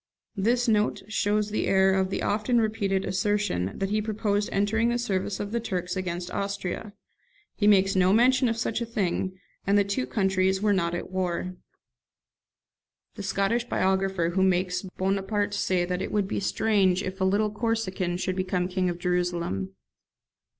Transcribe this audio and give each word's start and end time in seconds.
This 0.35 0.67
note 0.67 1.03
shows 1.09 1.51
the 1.51 1.67
error 1.67 1.93
of 1.95 2.09
the 2.09 2.23
often 2.23 2.59
repeated 2.59 3.05
assertion, 3.05 3.77
that 3.77 3.91
he 3.91 4.01
proposed 4.01 4.49
entering 4.51 4.89
the 4.89 4.97
service 4.97 5.39
of 5.39 5.51
the 5.51 5.59
Turks 5.59 5.95
against 5.95 6.31
Austria. 6.31 6.93
He 7.55 7.67
makes 7.67 7.95
no 7.95 8.11
mention 8.11 8.49
of 8.49 8.57
such 8.57 8.81
a 8.81 8.85
thing; 8.87 9.37
and 9.67 9.77
the 9.77 9.83
two 9.83 10.07
countries 10.07 10.59
were 10.59 10.73
not 10.73 10.95
at 10.95 11.11
war. 11.11 11.55
[The 13.13 13.21
Scottish 13.21 13.65
biographer 13.65 14.29
makes 14.37 14.81
Bonaparte 14.97 15.53
say 15.53 15.85
that 15.85 16.01
it 16.01 16.11
would 16.11 16.27
be 16.27 16.39
strange 16.39 17.03
if 17.03 17.21
a 17.21 17.23
little 17.23 17.51
Corsican 17.51 18.17
should 18.17 18.35
become 18.35 18.67
King 18.67 18.89
of 18.89 18.97
Jerusalem. 18.97 19.75